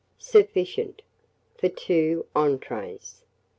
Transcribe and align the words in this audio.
Sufficient 0.17 1.03
for 1.59 1.69
2 1.69 2.25
entrées. 2.35 3.21